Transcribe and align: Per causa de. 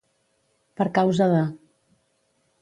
Per 0.81 0.87
causa 0.95 1.27
de. 1.35 1.43